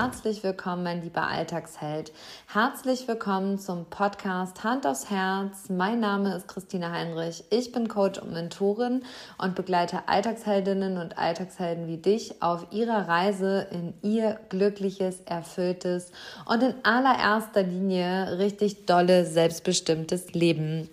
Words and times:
herzlich 0.00 0.42
willkommen, 0.42 0.82
mein 0.82 1.02
lieber 1.02 1.28
Alltagsheld. 1.28 2.10
Herzlich 2.50 3.06
willkommen 3.06 3.58
zum 3.58 3.84
Podcast 3.84 4.64
Hand 4.64 4.86
aufs 4.86 5.10
Herz. 5.10 5.68
Mein 5.68 6.00
Name 6.00 6.34
ist 6.34 6.48
Christina 6.48 6.90
Heinrich. 6.90 7.44
Ich 7.50 7.70
bin 7.70 7.86
Coach 7.86 8.18
und 8.18 8.32
Mentorin 8.32 9.02
und 9.36 9.54
begleite 9.54 10.08
Alltagsheldinnen 10.08 10.96
und 10.96 11.18
Alltagshelden 11.18 11.86
wie 11.86 11.98
dich 11.98 12.40
auf 12.40 12.68
ihrer 12.70 13.08
Reise 13.08 13.66
in 13.72 13.92
ihr 14.00 14.40
glückliches, 14.48 15.20
erfülltes 15.26 16.12
und 16.46 16.62
in 16.62 16.74
allererster 16.82 17.62
Linie 17.62 18.38
richtig 18.38 18.86
dolle, 18.86 19.26
selbstbestimmtes 19.26 20.32
Leben. 20.32 20.88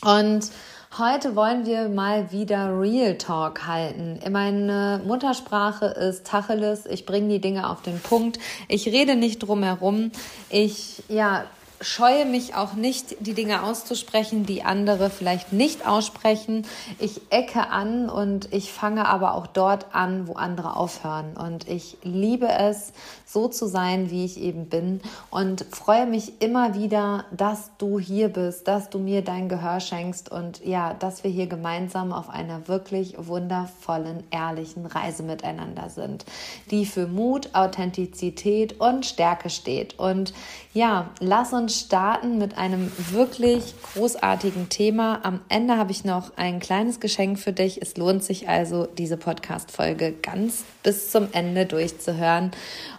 Und 0.00 0.50
Heute 0.98 1.36
wollen 1.36 1.66
wir 1.66 1.90
mal 1.90 2.32
wieder 2.32 2.80
Real 2.80 3.18
Talk 3.18 3.66
halten. 3.66 4.18
Meine 4.30 5.02
Muttersprache 5.04 5.84
ist 5.84 6.26
Tacheles. 6.26 6.86
Ich 6.86 7.04
bringe 7.04 7.28
die 7.28 7.38
Dinge 7.38 7.68
auf 7.68 7.82
den 7.82 8.00
Punkt. 8.00 8.38
Ich 8.66 8.86
rede 8.86 9.14
nicht 9.14 9.40
drum 9.40 9.62
herum. 9.62 10.10
Ich, 10.48 11.02
ja, 11.08 11.44
scheue 11.80 12.24
mich 12.24 12.54
auch 12.54 12.74
nicht, 12.74 13.16
die 13.20 13.34
Dinge 13.34 13.62
auszusprechen, 13.62 14.46
die 14.46 14.62
andere 14.62 15.10
vielleicht 15.10 15.52
nicht 15.52 15.86
aussprechen. 15.86 16.66
Ich 16.98 17.20
ecke 17.30 17.68
an 17.68 18.08
und 18.08 18.52
ich 18.52 18.72
fange 18.72 19.06
aber 19.06 19.34
auch 19.34 19.46
dort 19.46 19.94
an, 19.94 20.28
wo 20.28 20.34
andere 20.34 20.76
aufhören. 20.76 21.36
Und 21.36 21.68
ich 21.68 21.98
liebe 22.02 22.48
es, 22.48 22.92
so 23.26 23.48
zu 23.48 23.66
sein, 23.66 24.10
wie 24.10 24.24
ich 24.24 24.40
eben 24.40 24.66
bin 24.66 25.00
und 25.30 25.66
freue 25.72 26.06
mich 26.06 26.40
immer 26.40 26.74
wieder, 26.74 27.24
dass 27.32 27.70
du 27.76 27.98
hier 27.98 28.28
bist, 28.28 28.68
dass 28.68 28.88
du 28.88 29.00
mir 29.00 29.22
dein 29.22 29.48
Gehör 29.48 29.80
schenkst 29.80 30.30
und 30.30 30.64
ja, 30.64 30.94
dass 30.94 31.24
wir 31.24 31.30
hier 31.30 31.48
gemeinsam 31.48 32.12
auf 32.12 32.30
einer 32.30 32.68
wirklich 32.68 33.16
wundervollen, 33.18 34.22
ehrlichen 34.30 34.86
Reise 34.86 35.24
miteinander 35.24 35.90
sind, 35.90 36.24
die 36.70 36.86
für 36.86 37.08
Mut, 37.08 37.50
Authentizität 37.52 38.80
und 38.80 39.04
Stärke 39.04 39.50
steht. 39.50 39.98
Und 39.98 40.32
ja, 40.72 41.10
lass 41.18 41.52
uns 41.52 41.65
starten 41.70 42.38
mit 42.38 42.58
einem 42.58 42.90
wirklich 43.10 43.74
großartigen 43.94 44.68
Thema. 44.68 45.20
Am 45.24 45.40
Ende 45.48 45.76
habe 45.76 45.92
ich 45.92 46.04
noch 46.04 46.36
ein 46.36 46.60
kleines 46.60 47.00
Geschenk 47.00 47.38
für 47.38 47.52
dich. 47.52 47.80
Es 47.82 47.96
lohnt 47.96 48.24
sich 48.24 48.48
also, 48.48 48.86
diese 48.86 49.16
Podcast-Folge 49.16 50.12
ganz 50.12 50.64
bis 50.82 51.10
zum 51.10 51.28
Ende 51.32 51.66
durchzuhören. 51.66 52.50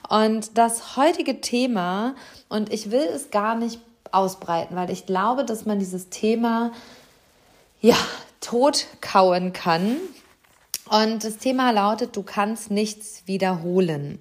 Und 0.10 0.58
das 0.58 0.98
heutige 0.98 1.42
Thema, 1.42 2.16
und 2.50 2.72
ich 2.72 2.92
will 2.92 3.08
es 3.14 3.32
gar 3.32 3.56
nicht 3.56 3.80
ausbreiten, 4.12 4.76
weil 4.76 4.90
ich 4.90 5.06
glaube, 5.06 5.46
dass 5.46 5.66
man 5.66 5.80
dieses 5.80 6.10
Thema 6.10 6.72
ja 7.82 7.98
tot 8.42 8.88
kauen 9.02 9.54
kann. 9.54 9.98
Und 10.90 11.24
das 11.24 11.38
Thema 11.38 11.72
lautet, 11.72 12.16
du 12.16 12.24
kannst 12.24 12.72
nichts 12.72 13.24
wiederholen. 13.26 14.20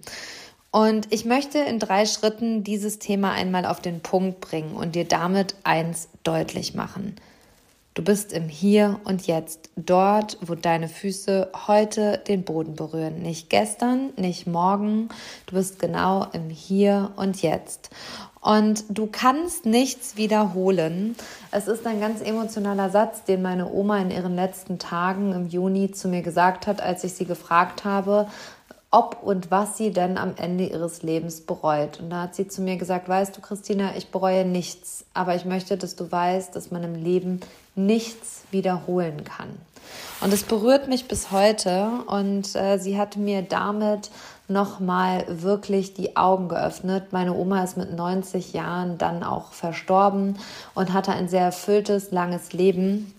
Und 0.76 1.10
ich 1.10 1.25
möchte 1.25 1.59
in 1.60 1.78
drei 1.78 2.04
Schritten 2.04 2.62
dieses 2.62 2.98
Thema 2.98 3.32
einmal 3.32 3.64
auf 3.64 3.81
den 3.81 4.00
Punkt 4.00 4.42
bringen 4.42 4.76
und 4.76 4.94
dir 4.94 5.06
damit 5.06 5.54
eins 5.64 6.10
deutlich 6.22 6.75
machen. 6.75 7.16
Du 7.94 8.04
bist 8.04 8.31
im 8.34 8.50
Hier 8.50 9.00
und 9.04 9.26
Jetzt, 9.26 9.70
dort, 9.76 10.36
wo 10.42 10.54
deine 10.54 10.88
Füße 10.88 11.50
heute 11.66 12.22
den 12.28 12.44
Boden 12.44 12.75
berühren. 12.75 13.22
Nicht 13.22 13.48
gestern, 13.48 14.10
nicht 14.19 14.47
morgen. 14.47 15.09
Du 15.47 15.54
bist 15.54 15.78
genau 15.78 16.26
im 16.34 16.50
Hier 16.50 17.12
und 17.16 17.41
Jetzt. 17.41 17.88
Und 18.42 18.84
du 18.91 19.09
kannst 19.10 19.65
nichts 19.65 20.19
wiederholen. 20.19 21.16
Es 21.53 21.69
ist 21.69 21.86
ein 21.86 22.00
ganz 22.00 22.20
emotionaler 22.20 22.91
Satz, 22.91 23.25
den 23.25 23.41
meine 23.41 23.72
Oma 23.72 23.98
in 23.98 24.10
ihren 24.10 24.36
letzten 24.36 24.78
Tagen 24.78 25.32
im 25.32 25.48
Juni 25.48 25.91
zu 25.92 26.06
mir 26.09 26.20
gesagt 26.20 26.66
hat, 26.66 26.82
als 26.82 27.03
ich 27.03 27.15
sie 27.15 27.25
gefragt 27.25 27.86
habe, 27.86 28.28
ob 28.96 29.22
und 29.22 29.50
was 29.50 29.76
sie 29.76 29.90
denn 29.90 30.16
am 30.16 30.32
Ende 30.36 30.64
ihres 30.64 31.02
Lebens 31.02 31.42
bereut. 31.42 32.00
Und 32.00 32.08
da 32.08 32.22
hat 32.22 32.34
sie 32.34 32.48
zu 32.48 32.62
mir 32.62 32.78
gesagt, 32.78 33.10
weißt 33.10 33.36
du, 33.36 33.42
Christina, 33.42 33.94
ich 33.94 34.08
bereue 34.08 34.46
nichts, 34.46 35.04
aber 35.12 35.34
ich 35.34 35.44
möchte, 35.44 35.76
dass 35.76 35.96
du 35.96 36.10
weißt, 36.10 36.56
dass 36.56 36.70
man 36.70 36.82
im 36.82 36.94
Leben 36.94 37.40
nichts 37.74 38.44
wiederholen 38.50 39.22
kann. 39.24 39.50
Und 40.22 40.32
es 40.32 40.44
berührt 40.44 40.88
mich 40.88 41.08
bis 41.08 41.30
heute 41.30 41.90
und 42.06 42.56
äh, 42.56 42.78
sie 42.78 42.96
hat 42.96 43.18
mir 43.18 43.42
damit 43.42 44.10
nochmal 44.48 45.26
wirklich 45.28 45.92
die 45.92 46.16
Augen 46.16 46.48
geöffnet. 46.48 47.12
Meine 47.12 47.34
Oma 47.34 47.64
ist 47.64 47.76
mit 47.76 47.94
90 47.94 48.54
Jahren 48.54 48.96
dann 48.96 49.22
auch 49.22 49.52
verstorben 49.52 50.38
und 50.74 50.94
hatte 50.94 51.12
ein 51.12 51.28
sehr 51.28 51.42
erfülltes, 51.42 52.12
langes 52.12 52.54
Leben. 52.54 53.12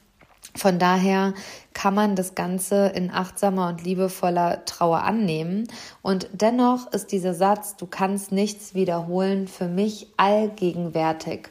Von 0.57 0.79
daher 0.79 1.33
kann 1.73 1.93
man 1.93 2.15
das 2.15 2.33
Ganze 2.33 2.87
in 2.87 3.11
achtsamer 3.11 3.69
und 3.69 3.83
liebevoller 3.83 4.65
Trauer 4.65 5.03
annehmen. 5.03 5.67
Und 6.01 6.27
dennoch 6.33 6.91
ist 6.91 7.11
dieser 7.11 7.33
Satz, 7.33 7.75
du 7.75 7.85
kannst 7.85 8.31
nichts 8.31 8.73
wiederholen, 8.73 9.47
für 9.47 9.67
mich 9.67 10.07
allgegenwärtig. 10.17 11.49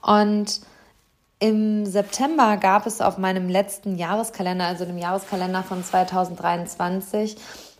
Und 0.00 0.60
im 1.38 1.84
September 1.84 2.56
gab 2.56 2.86
es 2.86 3.02
auf 3.02 3.18
meinem 3.18 3.50
letzten 3.50 3.96
Jahreskalender, 3.96 4.64
also 4.64 4.86
dem 4.86 4.96
Jahreskalender 4.96 5.62
von 5.62 5.84
2023, 5.84 7.36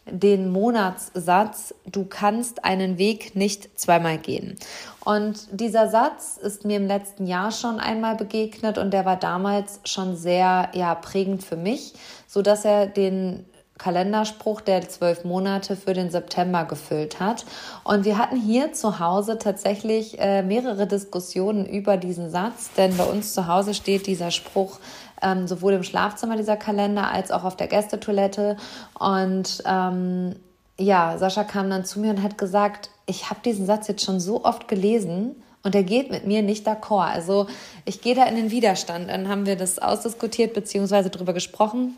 den 0.08 0.50
Monatssatz, 0.50 1.74
du 1.84 2.04
kannst 2.04 2.64
einen 2.64 2.96
Weg 2.98 3.34
nicht 3.34 3.78
zweimal 3.78 4.18
gehen. 4.18 4.56
Und 5.04 5.48
dieser 5.50 5.88
Satz 5.88 6.36
ist 6.36 6.64
mir 6.64 6.76
im 6.76 6.86
letzten 6.86 7.26
Jahr 7.26 7.50
schon 7.50 7.80
einmal 7.80 8.16
begegnet 8.16 8.78
und 8.78 8.92
der 8.92 9.04
war 9.04 9.16
damals 9.16 9.80
schon 9.84 10.16
sehr 10.16 10.70
ja, 10.74 10.94
prägend 10.94 11.42
für 11.42 11.56
mich, 11.56 11.94
so 12.26 12.42
dass 12.42 12.64
er 12.64 12.86
den 12.86 13.44
Kalenderspruch 13.78 14.62
der 14.62 14.88
zwölf 14.88 15.24
Monate 15.24 15.76
für 15.76 15.92
den 15.92 16.10
September 16.10 16.64
gefüllt 16.64 17.20
hat. 17.20 17.44
Und 17.84 18.04
wir 18.04 18.16
hatten 18.16 18.36
hier 18.36 18.72
zu 18.72 18.98
Hause 19.00 19.38
tatsächlich 19.38 20.18
äh, 20.18 20.42
mehrere 20.42 20.86
Diskussionen 20.86 21.66
über 21.66 21.96
diesen 21.96 22.30
Satz, 22.30 22.70
denn 22.76 22.96
bei 22.96 23.04
uns 23.04 23.34
zu 23.34 23.46
Hause 23.46 23.74
steht 23.74 24.06
dieser 24.06 24.30
Spruch 24.30 24.78
ähm, 25.22 25.46
sowohl 25.46 25.74
im 25.74 25.82
Schlafzimmer 25.82 26.36
dieser 26.36 26.56
Kalender 26.56 27.10
als 27.10 27.30
auch 27.30 27.44
auf 27.44 27.56
der 27.56 27.68
Gästetoilette. 27.68 28.56
Und 28.98 29.62
ähm, 29.66 30.36
ja, 30.78 31.16
Sascha 31.18 31.44
kam 31.44 31.70
dann 31.70 31.84
zu 31.84 32.00
mir 32.00 32.10
und 32.10 32.22
hat 32.22 32.38
gesagt, 32.38 32.90
ich 33.06 33.30
habe 33.30 33.40
diesen 33.44 33.66
Satz 33.66 33.88
jetzt 33.88 34.04
schon 34.04 34.20
so 34.20 34.44
oft 34.44 34.68
gelesen 34.68 35.36
und 35.62 35.74
er 35.74 35.82
geht 35.82 36.10
mit 36.10 36.26
mir 36.26 36.42
nicht 36.42 36.66
d'accord. 36.66 37.10
Also 37.12 37.46
ich 37.84 38.00
gehe 38.00 38.14
da 38.14 38.24
in 38.26 38.36
den 38.36 38.50
Widerstand. 38.50 39.10
Dann 39.10 39.28
haben 39.28 39.46
wir 39.46 39.56
das 39.56 39.78
ausdiskutiert 39.78 40.54
bzw. 40.54 41.08
darüber 41.08 41.32
gesprochen. 41.32 41.96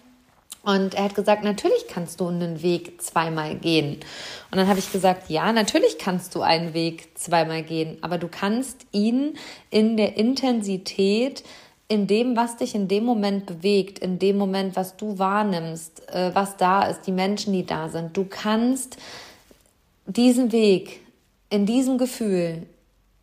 Und 0.62 0.94
er 0.94 1.04
hat 1.04 1.14
gesagt, 1.14 1.44
natürlich 1.44 1.86
kannst 1.88 2.20
du 2.20 2.28
einen 2.28 2.62
Weg 2.62 3.00
zweimal 3.00 3.54
gehen. 3.54 4.00
Und 4.50 4.58
dann 4.58 4.68
habe 4.68 4.78
ich 4.78 4.90
gesagt, 4.90 5.30
ja, 5.30 5.52
natürlich 5.52 5.98
kannst 5.98 6.34
du 6.34 6.42
einen 6.42 6.74
Weg 6.74 7.10
zweimal 7.18 7.62
gehen, 7.62 7.98
aber 8.00 8.18
du 8.18 8.28
kannst 8.28 8.86
ihn 8.92 9.34
in 9.70 9.96
der 9.96 10.16
Intensität 10.16 11.44
in 11.88 12.06
dem, 12.06 12.36
was 12.36 12.56
dich 12.56 12.74
in 12.74 12.86
dem 12.86 13.04
Moment 13.04 13.46
bewegt, 13.46 13.98
in 13.98 14.18
dem 14.18 14.36
Moment, 14.36 14.76
was 14.76 14.96
du 14.96 15.18
wahrnimmst, 15.18 16.08
äh, 16.12 16.34
was 16.34 16.56
da 16.56 16.82
ist, 16.82 17.06
die 17.06 17.12
Menschen, 17.12 17.54
die 17.54 17.64
da 17.64 17.88
sind. 17.88 18.16
Du 18.16 18.24
kannst 18.24 18.98
diesen 20.06 20.52
Weg 20.52 21.00
in 21.50 21.64
diesem 21.64 21.96
Gefühl, 21.96 22.66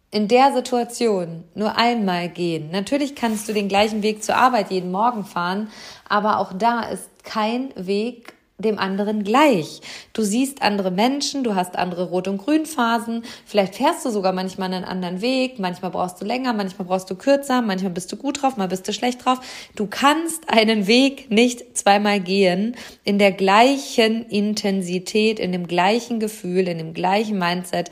in 0.10 0.28
der 0.28 0.54
Situation 0.54 1.44
nur 1.54 1.78
einmal 1.78 2.30
gehen. 2.30 2.72
Natürlich 2.72 3.16
kannst 3.16 3.50
du 3.50 3.54
den 3.54 3.68
gleichen 3.68 4.02
Weg 4.02 4.24
zur 4.24 4.36
Arbeit 4.36 4.72
jeden 4.72 4.92
Morgen 4.92 5.26
fahren, 5.26 5.70
aber 6.08 6.40
auch 6.40 6.54
da 6.54 6.82
ist 6.82 7.10
kein 7.24 7.74
Weg 7.76 8.35
dem 8.58 8.80
anderen 8.80 9.24
gleich. 9.24 9.82
Du 10.14 10.22
siehst 10.24 10.62
andere 10.62 10.90
Menschen, 10.90 11.44
du 11.44 11.56
hast 11.56 11.78
andere 11.78 12.10
Rot- 12.10 12.30
und 12.30 12.38
Grünphasen, 12.38 13.24
vielleicht 13.46 13.76
fährst 13.76 14.06
du 14.06 14.10
sogar 14.10 14.32
manchmal 14.32 14.74
einen 14.74 14.86
anderen 14.86 15.22
Weg, 15.22 15.60
manchmal 15.60 15.92
brauchst 15.92 16.22
du 16.22 16.26
länger, 16.26 16.54
manchmal 16.54 16.88
brauchst 16.88 17.10
du 17.10 17.16
kürzer, 17.16 17.62
manchmal 17.62 17.92
bist 17.92 18.12
du 18.12 18.16
gut 18.16 18.42
drauf, 18.42 18.56
mal 18.56 18.70
bist 18.70 18.88
du 18.88 18.94
schlecht 18.94 19.26
drauf. 19.26 19.40
Du 19.76 19.88
kannst 19.88 20.50
einen 20.50 20.88
Weg 20.88 21.30
nicht 21.30 21.78
zweimal 21.78 22.22
gehen 22.22 22.78
in 23.04 23.20
der 23.20 23.34
gleichen 23.34 24.26
Intensität, 24.26 25.40
in 25.40 25.52
dem 25.52 25.68
gleichen 25.68 26.22
Gefühl, 26.22 26.68
in 26.70 26.78
dem 26.78 26.94
gleichen 26.94 27.38
Mindset 27.38 27.92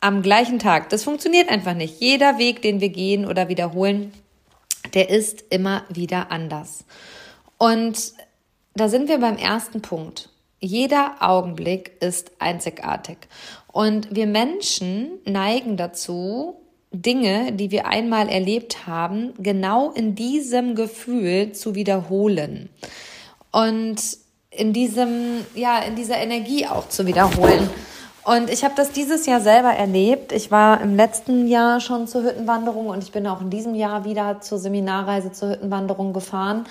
am 0.00 0.22
gleichen 0.22 0.58
Tag. 0.58 0.90
Das 0.90 1.04
funktioniert 1.04 1.50
einfach 1.50 1.74
nicht. 1.74 2.00
Jeder 2.00 2.38
Weg, 2.38 2.62
den 2.62 2.80
wir 2.80 2.90
gehen 2.90 3.26
oder 3.26 3.48
wiederholen, 3.48 4.12
der 4.92 5.10
ist 5.10 5.44
immer 5.50 5.84
wieder 5.88 6.30
anders. 6.30 6.84
Und 7.58 8.12
da 8.74 8.88
sind 8.88 9.08
wir 9.08 9.18
beim 9.18 9.36
ersten 9.36 9.82
Punkt. 9.82 10.30
Jeder 10.60 11.16
Augenblick 11.20 11.92
ist 12.00 12.32
einzigartig. 12.38 13.18
Und 13.70 14.14
wir 14.14 14.26
Menschen 14.26 15.10
neigen 15.24 15.76
dazu, 15.76 16.56
Dinge, 16.90 17.52
die 17.52 17.70
wir 17.70 17.86
einmal 17.86 18.28
erlebt 18.28 18.86
haben, 18.86 19.34
genau 19.38 19.90
in 19.90 20.14
diesem 20.14 20.74
Gefühl 20.74 21.52
zu 21.52 21.74
wiederholen. 21.74 22.70
Und 23.50 24.00
in 24.50 24.72
diesem, 24.72 25.44
ja, 25.54 25.80
in 25.80 25.96
dieser 25.96 26.18
Energie 26.18 26.66
auch 26.66 26.88
zu 26.88 27.06
wiederholen. 27.06 27.68
Und 28.24 28.48
ich 28.48 28.64
habe 28.64 28.74
das 28.76 28.90
dieses 28.92 29.26
Jahr 29.26 29.40
selber 29.40 29.70
erlebt. 29.70 30.32
Ich 30.32 30.50
war 30.50 30.80
im 30.80 30.96
letzten 30.96 31.46
Jahr 31.46 31.80
schon 31.80 32.06
zur 32.06 32.22
Hüttenwanderung 32.22 32.86
und 32.86 33.02
ich 33.02 33.12
bin 33.12 33.26
auch 33.26 33.40
in 33.40 33.50
diesem 33.50 33.74
Jahr 33.74 34.04
wieder 34.04 34.40
zur 34.40 34.58
Seminarreise 34.58 35.32
zur 35.32 35.50
Hüttenwanderung 35.50 36.12
gefahren. 36.14 36.64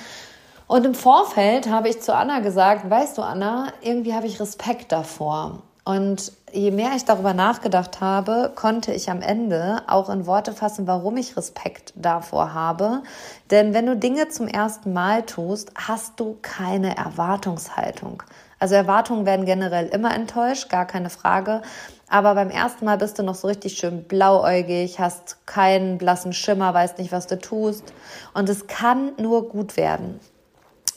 Und 0.73 0.87
im 0.87 0.95
Vorfeld 0.95 1.69
habe 1.69 1.87
ich 1.87 2.01
zu 2.01 2.15
Anna 2.15 2.39
gesagt, 2.39 2.89
weißt 2.89 3.19
du 3.19 3.21
Anna, 3.21 3.67
irgendwie 3.81 4.15
habe 4.15 4.25
ich 4.25 4.39
Respekt 4.39 4.91
davor. 4.91 5.61
Und 5.85 6.31
je 6.51 6.71
mehr 6.71 6.93
ich 6.95 7.05
darüber 7.05 7.35
nachgedacht 7.35 8.01
habe, 8.01 8.51
konnte 8.55 8.91
ich 8.91 9.11
am 9.11 9.21
Ende 9.21 9.83
auch 9.85 10.09
in 10.09 10.25
Worte 10.25 10.51
fassen, 10.51 10.87
warum 10.87 11.15
ich 11.17 11.37
Respekt 11.37 11.93
davor 11.95 12.55
habe. 12.55 13.03
Denn 13.51 13.75
wenn 13.75 13.85
du 13.85 13.95
Dinge 13.95 14.29
zum 14.29 14.47
ersten 14.47 14.93
Mal 14.93 15.21
tust, 15.21 15.71
hast 15.75 16.19
du 16.19 16.39
keine 16.41 16.97
Erwartungshaltung. 16.97 18.23
Also 18.57 18.73
Erwartungen 18.73 19.27
werden 19.27 19.45
generell 19.45 19.89
immer 19.89 20.15
enttäuscht, 20.15 20.69
gar 20.69 20.87
keine 20.87 21.11
Frage. 21.11 21.61
Aber 22.09 22.33
beim 22.33 22.49
ersten 22.49 22.85
Mal 22.85 22.97
bist 22.97 23.19
du 23.19 23.21
noch 23.21 23.35
so 23.35 23.47
richtig 23.47 23.77
schön 23.77 24.05
blauäugig, 24.05 24.99
hast 24.99 25.45
keinen 25.45 25.99
blassen 25.99 26.33
Schimmer, 26.33 26.73
weißt 26.73 26.97
nicht, 26.97 27.11
was 27.11 27.27
du 27.27 27.37
tust. 27.37 27.93
Und 28.33 28.49
es 28.49 28.65
kann 28.65 29.11
nur 29.19 29.49
gut 29.49 29.77
werden. 29.77 30.19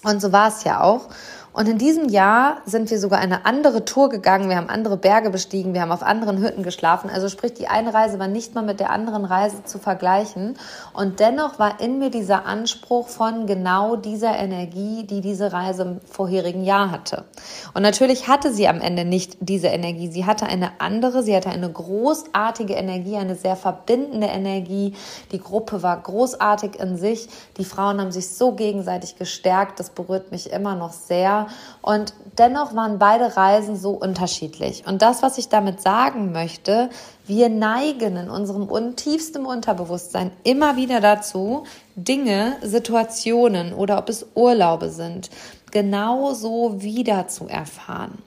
Und 0.06 0.20
so 0.20 0.32
war 0.32 0.48
es 0.48 0.62
ja 0.62 0.82
auch. 0.82 1.08
Und 1.56 1.70
in 1.70 1.78
diesem 1.78 2.10
Jahr 2.10 2.58
sind 2.66 2.90
wir 2.90 3.00
sogar 3.00 3.18
eine 3.18 3.46
andere 3.46 3.86
Tour 3.86 4.10
gegangen. 4.10 4.50
Wir 4.50 4.56
haben 4.56 4.68
andere 4.68 4.98
Berge 4.98 5.30
bestiegen. 5.30 5.72
Wir 5.72 5.80
haben 5.80 5.90
auf 5.90 6.02
anderen 6.02 6.36
Hütten 6.36 6.62
geschlafen. 6.62 7.08
Also 7.08 7.30
sprich, 7.30 7.54
die 7.54 7.66
eine 7.66 7.94
Reise 7.94 8.18
war 8.18 8.28
nicht 8.28 8.54
mal 8.54 8.62
mit 8.62 8.78
der 8.78 8.90
anderen 8.90 9.24
Reise 9.24 9.64
zu 9.64 9.78
vergleichen. 9.78 10.58
Und 10.92 11.18
dennoch 11.18 11.58
war 11.58 11.80
in 11.80 11.98
mir 11.98 12.10
dieser 12.10 12.44
Anspruch 12.44 13.08
von 13.08 13.46
genau 13.46 13.96
dieser 13.96 14.36
Energie, 14.36 15.04
die 15.04 15.22
diese 15.22 15.50
Reise 15.54 15.82
im 15.84 16.00
vorherigen 16.02 16.62
Jahr 16.62 16.90
hatte. 16.90 17.24
Und 17.72 17.80
natürlich 17.80 18.28
hatte 18.28 18.52
sie 18.52 18.68
am 18.68 18.82
Ende 18.82 19.06
nicht 19.06 19.38
diese 19.40 19.68
Energie. 19.68 20.08
Sie 20.08 20.26
hatte 20.26 20.44
eine 20.44 20.72
andere. 20.80 21.22
Sie 21.22 21.34
hatte 21.34 21.48
eine 21.48 21.72
großartige 21.72 22.74
Energie, 22.74 23.16
eine 23.16 23.34
sehr 23.34 23.56
verbindende 23.56 24.26
Energie. 24.26 24.92
Die 25.32 25.40
Gruppe 25.40 25.82
war 25.82 25.98
großartig 26.02 26.78
in 26.78 26.98
sich. 26.98 27.30
Die 27.56 27.64
Frauen 27.64 27.98
haben 27.98 28.12
sich 28.12 28.28
so 28.28 28.52
gegenseitig 28.52 29.16
gestärkt. 29.16 29.80
Das 29.80 29.88
berührt 29.88 30.30
mich 30.32 30.52
immer 30.52 30.74
noch 30.74 30.92
sehr. 30.92 31.45
Und 31.82 32.14
dennoch 32.38 32.74
waren 32.74 32.98
beide 32.98 33.36
Reisen 33.36 33.76
so 33.76 33.90
unterschiedlich. 33.90 34.84
Und 34.86 35.02
das, 35.02 35.22
was 35.22 35.38
ich 35.38 35.48
damit 35.48 35.80
sagen 35.80 36.32
möchte, 36.32 36.90
wir 37.26 37.48
neigen 37.48 38.16
in 38.16 38.30
unserem 38.30 38.96
tiefsten 38.96 39.46
Unterbewusstsein 39.46 40.30
immer 40.44 40.76
wieder 40.76 41.00
dazu, 41.00 41.64
Dinge, 41.94 42.56
Situationen 42.62 43.72
oder 43.72 43.98
ob 43.98 44.08
es 44.08 44.26
Urlaube 44.34 44.90
sind, 44.90 45.30
genauso 45.70 46.82
wieder 46.82 47.28
zu 47.28 47.48
erfahren. 47.48 48.22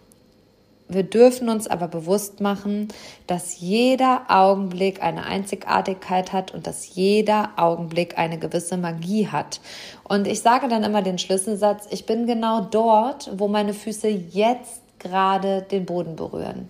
Wir 0.92 1.04
dürfen 1.04 1.50
uns 1.50 1.68
aber 1.68 1.88
bewusst 1.88 2.42
machen, 2.42 2.88
dass 3.28 3.60
jeder 3.60 4.24
Augenblick 4.28 5.04
eine 5.04 5.24
Einzigartigkeit 5.24 6.34
hat 6.34 6.52
und 6.52 6.66
dass 6.66 6.96
jeder 6.96 7.52
Augenblick 7.58 8.18
eine 8.18 8.40
gewisse 8.40 8.76
Magie 8.76 9.28
hat. 9.28 9.62
Und 10.04 10.26
ich 10.26 10.42
sage 10.42 10.68
dann 10.68 10.84
immer 10.84 11.04
den 11.04 11.20
Schlüsselsatz, 11.20 11.88
ich 11.92 12.08
bin 12.08 12.26
genau 12.26 12.62
dort, 12.62 13.30
wo 13.38 13.48
meine 13.48 13.76
Füße 13.76 14.08
jetzt 14.08 14.82
gerade 14.98 15.62
den 15.62 15.86
Boden 15.86 16.16
berühren. 16.16 16.68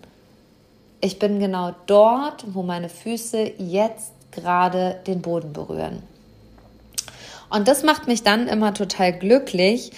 Ich 1.00 1.18
bin 1.18 1.40
genau 1.40 1.74
dort, 1.86 2.44
wo 2.52 2.62
meine 2.62 2.90
Füße 2.90 3.52
jetzt 3.56 4.12
gerade 4.32 5.00
den 5.06 5.22
Boden 5.22 5.54
berühren. 5.54 6.02
Und 7.48 7.68
das 7.68 7.82
macht 7.82 8.06
mich 8.06 8.22
dann 8.22 8.48
immer 8.48 8.74
total 8.74 9.14
glücklich, 9.14 9.92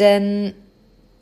denn 0.00 0.52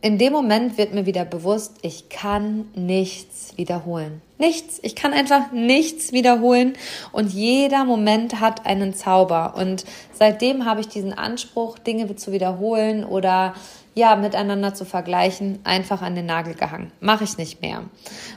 in 0.07 0.19
dem 0.19 0.33
Moment 0.33 0.79
wird 0.79 0.95
mir 0.95 1.05
wieder 1.05 1.25
bewusst, 1.25 1.79
ich 1.83 2.09
kann 2.09 2.69
nichts 2.77 3.55
wiederholen. 3.57 4.23
Nichts. 4.39 4.79
Ich 4.83 4.95
kann 4.95 5.13
einfach 5.13 5.51
nichts 5.51 6.13
wiederholen 6.13 6.75
und 7.11 7.33
jeder 7.33 7.85
Moment 7.85 8.39
hat 8.39 8.67
einen 8.67 8.95
Zauber. 8.95 9.55
Und 9.57 9.85
seitdem 10.13 10.65
habe 10.65 10.81
ich 10.81 10.87
diesen 10.87 11.13
Anspruch, 11.13 11.81
Dinge 11.81 12.15
zu 12.15 12.31
wiederholen 12.31 13.05
oder 13.05 13.55
ja, 13.97 14.15
miteinander 14.15 14.75
zu 14.75 14.85
vergleichen, 14.85 15.59
einfach 15.65 16.03
an 16.03 16.15
den 16.15 16.27
Nagel 16.27 16.55
gehangen. 16.55 16.93
Mache 17.01 17.25
ich 17.25 17.37
nicht 17.37 17.61
mehr. 17.61 17.83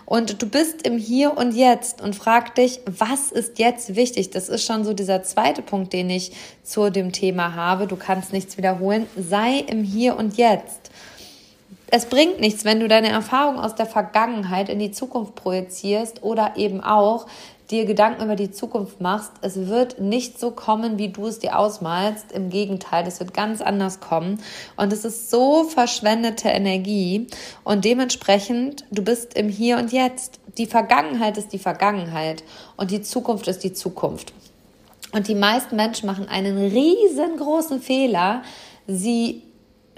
Und 0.07 0.41
du 0.41 0.49
bist 0.49 0.87
im 0.87 0.97
Hier 0.97 1.37
und 1.37 1.53
Jetzt 1.53 2.01
und 2.01 2.15
frag 2.15 2.55
dich, 2.55 2.79
was 2.87 3.31
ist 3.31 3.59
jetzt 3.59 3.95
wichtig? 3.95 4.31
Das 4.31 4.49
ist 4.49 4.65
schon 4.65 4.83
so 4.83 4.93
dieser 4.93 5.21
zweite 5.21 5.61
Punkt, 5.61 5.93
den 5.93 6.09
ich 6.09 6.31
zu 6.63 6.89
dem 6.89 7.11
Thema 7.11 7.53
habe. 7.53 7.85
Du 7.85 7.95
kannst 7.95 8.33
nichts 8.33 8.57
wiederholen. 8.57 9.05
Sei 9.15 9.59
im 9.59 9.83
Hier 9.83 10.17
und 10.17 10.35
Jetzt 10.35 10.89
es 11.91 12.05
bringt 12.05 12.39
nichts, 12.39 12.65
wenn 12.65 12.79
du 12.79 12.87
deine 12.87 13.09
Erfahrungen 13.09 13.59
aus 13.59 13.75
der 13.75 13.85
Vergangenheit 13.85 14.69
in 14.69 14.79
die 14.79 14.91
Zukunft 14.91 15.35
projizierst 15.35 16.23
oder 16.23 16.53
eben 16.55 16.81
auch 16.81 17.25
dir 17.71 17.85
Gedanken 17.85 18.23
über 18.23 18.35
die 18.35 18.51
Zukunft 18.51 18.99
machst. 18.99 19.31
Es 19.41 19.67
wird 19.67 19.99
nicht 19.99 20.39
so 20.39 20.51
kommen, 20.51 20.97
wie 20.97 21.09
du 21.09 21.27
es 21.27 21.39
dir 21.39 21.57
ausmalst. 21.57 22.31
Im 22.31 22.49
Gegenteil, 22.49 23.07
es 23.07 23.19
wird 23.19 23.33
ganz 23.33 23.61
anders 23.61 23.99
kommen. 23.99 24.41
Und 24.75 24.91
es 24.91 25.05
ist 25.05 25.29
so 25.29 25.63
verschwendete 25.63 26.49
Energie. 26.49 27.27
Und 27.63 27.85
dementsprechend, 27.85 28.85
du 28.91 29.03
bist 29.03 29.35
im 29.35 29.49
Hier 29.49 29.77
und 29.77 29.91
Jetzt. 29.91 30.39
Die 30.57 30.65
Vergangenheit 30.65 31.37
ist 31.37 31.53
die 31.53 31.59
Vergangenheit 31.59 32.43
und 32.75 32.91
die 32.91 33.01
Zukunft 33.01 33.47
ist 33.47 33.63
die 33.63 33.73
Zukunft. 33.73 34.33
Und 35.11 35.27
die 35.27 35.35
meisten 35.35 35.75
Menschen 35.75 36.07
machen 36.07 36.27
einen 36.27 36.57
riesengroßen 36.57 37.81
Fehler. 37.81 38.43
Sie 38.87 39.43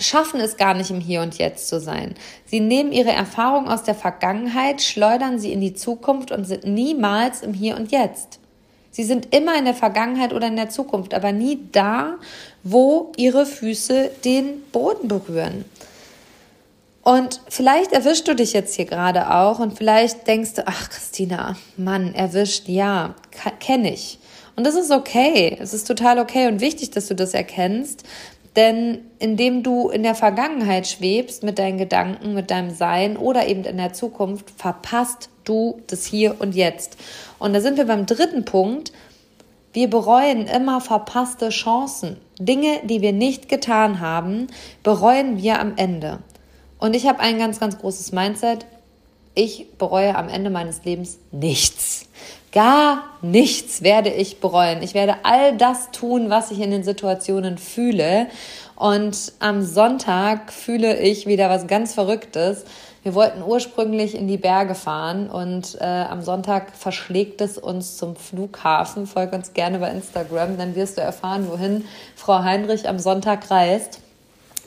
schaffen 0.02 0.40
es 0.40 0.58
gar 0.58 0.74
nicht 0.74 0.92
im 0.92 1.00
Hier 1.00 1.22
und 1.22 1.38
Jetzt 1.38 1.68
zu 1.68 1.80
sein. 1.80 2.16
Sie 2.46 2.60
nehmen 2.60 2.92
ihre 2.92 3.12
Erfahrung 3.12 3.70
aus 3.70 3.84
der 3.84 3.96
Vergangenheit, 3.96 4.82
schleudern 4.82 5.40
sie 5.40 5.54
in 5.54 5.62
die 5.62 5.74
Zukunft 5.74 6.32
und 6.32 6.46
sind 6.46 6.66
niemals 6.66 7.42
im 7.42 7.54
Hier 7.54 7.76
und 7.78 7.92
Jetzt. 7.92 8.40
Sie 8.92 9.04
sind 9.04 9.34
immer 9.34 9.58
in 9.58 9.66
der 9.66 9.74
Vergangenheit 9.74 10.34
oder 10.34 10.48
in 10.48 10.58
der 10.58 10.70
Zukunft, 10.70 11.14
aber 11.14 11.32
nie 11.32 11.60
da, 11.72 12.16
wo 12.64 13.14
ihre 13.16 13.46
Füße 13.46 14.12
den 14.26 14.62
Boden 14.72 15.08
berühren. 15.08 15.64
Und 17.04 17.42
vielleicht 17.48 17.94
erwischst 17.94 18.28
du 18.28 18.36
dich 18.36 18.54
jetzt 18.54 18.76
hier 18.76 18.86
gerade 18.86 19.34
auch 19.34 19.60
und 19.60 19.78
vielleicht 19.78 20.28
denkst 20.28 20.54
du, 20.56 20.68
ach 20.68 20.90
Christina, 20.90 21.56
Mann, 21.78 22.14
erwischt, 22.14 22.68
ja, 22.68 23.16
kenne 23.60 23.94
ich. 23.94 24.20
Und 24.56 24.68
das 24.68 24.76
ist 24.76 24.92
okay. 24.92 25.58
Es 25.60 25.74
ist 25.74 25.88
total 25.88 26.20
okay 26.20 26.48
und 26.48 26.62
wichtig, 26.62 26.92
dass 26.92 27.08
du 27.08 27.16
das 27.16 27.34
erkennst, 27.34 28.04
denn 28.56 29.00
indem 29.20 29.64
du 29.64 29.90
in 29.90 30.04
der 30.04 30.16
Vergangenheit 30.16 30.88
schwebst 30.88 31.44
mit 31.44 31.58
deinen 31.58 31.78
Gedanken, 31.78 32.34
mit 32.34 32.52
deinem 32.52 32.72
Sein 32.72 33.18
oder 33.18 33.48
eben 33.48 33.64
in 33.64 33.78
der 33.78 33.94
Zukunft, 33.94 34.52
verpasst 34.52 35.30
du 35.44 35.82
das 35.88 36.06
Hier 36.06 36.40
und 36.40 36.54
Jetzt. 36.54 36.98
Und 37.40 37.54
da 37.54 37.62
sind 37.62 37.78
wir 37.78 37.86
beim 37.86 38.06
dritten 38.06 38.44
Punkt. 38.44 38.92
Wir 39.74 39.90
bereuen 39.90 40.48
immer 40.48 40.82
verpasste 40.82 41.50
Chancen. 41.50 42.18
Dinge, 42.40 42.82
die 42.84 43.02
wir 43.02 43.14
nicht 43.14 43.48
getan 43.48 44.02
haben, 44.02 44.48
bereuen 44.84 45.42
wir 45.42 45.60
am 45.60 45.74
Ende. 45.78 46.20
Und 46.78 46.96
ich 46.96 47.08
habe 47.08 47.20
ein 47.20 47.38
ganz, 47.38 47.60
ganz 47.60 47.78
großes 47.78 48.12
Mindset. 48.12 48.66
Ich 49.34 49.78
bereue 49.78 50.16
am 50.16 50.28
Ende 50.28 50.50
meines 50.50 50.84
Lebens 50.84 51.20
nichts. 51.32 52.10
Gar 52.52 53.04
nichts 53.22 53.82
werde 53.82 54.10
ich 54.10 54.42
bereuen. 54.42 54.84
Ich 54.84 54.94
werde 54.94 55.16
all 55.24 55.56
das 55.56 55.92
tun, 55.92 56.30
was 56.30 56.52
ich 56.52 56.60
in 56.60 56.72
den 56.72 56.84
Situationen 56.84 57.58
fühle. 57.58 58.28
Und 58.76 59.32
am 59.40 59.62
Sonntag 59.62 60.52
fühle 60.52 61.00
ich 61.00 61.28
wieder 61.28 61.50
was 61.50 61.68
ganz 61.68 61.94
Verrücktes. 61.94 62.66
Wir 63.04 63.16
wollten 63.16 63.42
ursprünglich 63.42 64.16
in 64.16 64.28
die 64.28 64.38
Berge 64.38 64.76
fahren 64.76 65.30
und 65.30 65.78
äh, 65.80 65.86
am 65.86 66.22
Sonntag 66.22 66.76
verschlägt 66.76 67.42
es 67.42 67.58
uns 67.58 67.98
zum 67.98 68.16
Flughafen. 68.16 69.08
Folg 69.08 69.34
uns 69.34 69.54
gerne 69.54 69.80
bei 69.80 69.90
Instagram, 69.90 70.58
dann 70.58 70.76
wirst 70.76 70.98
du 70.98 71.02
erfahren, 71.02 71.48
wohin 71.50 71.86
Frau 72.16 72.44
Heinrich 72.44 72.88
am 72.88 73.00
Sonntag 73.00 73.50
reist. 73.50 74.02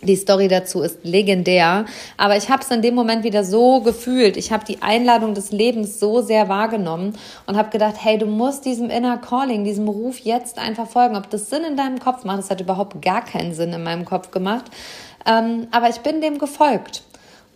Die 0.05 0.17
Story 0.17 0.49
dazu 0.49 0.83
ist 0.83 0.99
legendär, 1.03 1.87
aber 2.19 2.37
ich 2.37 2.51
habe 2.51 2.63
es 2.63 2.71
in 2.71 2.83
dem 2.83 2.95
Moment 2.95 3.25
wieder 3.25 3.43
so 3.43 3.81
gefühlt. 3.81 4.37
Ich 4.37 4.53
habe 4.53 4.65
die 4.65 4.83
Einladung 4.83 5.35
des 5.35 5.51
Lebens 5.51 5.99
so 5.99 6.21
sehr 6.21 6.49
wahrgenommen 6.49 7.15
und 7.47 7.57
habe 7.57 7.71
gedacht, 7.71 7.95
hey, 7.99 8.19
du 8.19 8.27
musst 8.27 8.67
diesem 8.67 8.91
Inner 8.91 9.17
Calling, 9.17 9.65
diesem 9.65 9.89
Ruf 9.89 10.19
jetzt 10.19 10.59
einfach 10.59 10.87
folgen. 10.87 11.17
Ob 11.17 11.31
das 11.31 11.49
Sinn 11.49 11.65
in 11.65 11.77
deinem 11.77 11.99
Kopf 11.99 12.25
macht, 12.25 12.39
das 12.39 12.51
hat 12.51 12.61
überhaupt 12.61 13.01
gar 13.01 13.25
keinen 13.25 13.55
Sinn 13.55 13.73
in 13.73 13.83
meinem 13.83 14.05
Kopf 14.05 14.31
gemacht. 14.31 14.65
Ähm, 15.27 15.69
aber 15.71 15.89
ich 15.89 16.01
bin 16.01 16.21
dem 16.21 16.39
gefolgt. 16.39 17.03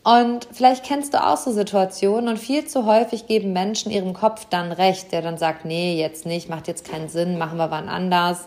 Und 0.04 0.48
vielleicht 0.52 0.84
kennst 0.84 1.12
du 1.12 1.22
auch 1.22 1.36
so 1.36 1.52
Situationen 1.52 2.30
und 2.30 2.38
viel 2.38 2.66
zu 2.66 2.86
häufig 2.86 3.26
geben 3.26 3.52
Menschen 3.52 3.92
ihrem 3.92 4.14
Kopf 4.14 4.46
dann 4.48 4.72
recht, 4.72 5.12
der 5.12 5.20
dann 5.20 5.36
sagt, 5.36 5.66
nee, 5.66 6.00
jetzt 6.00 6.24
nicht, 6.24 6.48
macht 6.48 6.66
jetzt 6.66 6.90
keinen 6.90 7.10
Sinn, 7.10 7.36
machen 7.36 7.58
wir 7.58 7.70
wann 7.70 7.90
anders, 7.90 8.46